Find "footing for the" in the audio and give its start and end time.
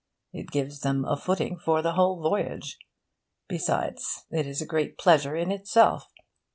1.15-1.93